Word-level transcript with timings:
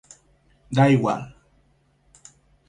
Dá 0.77 0.85
igual. 0.89 1.21